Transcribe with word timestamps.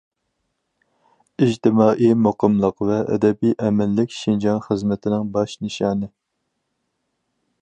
ئىجتىمائىي 1.47 2.15
مۇقىملىق 2.29 2.83
ۋە 2.91 2.99
ئەبەدىي 3.03 3.55
ئەمىنلىك 3.67 4.19
شىنجاڭ 4.23 4.67
خىزمىتىنىڭ 4.69 5.33
باش 5.37 5.59
نىشانى. 5.67 6.15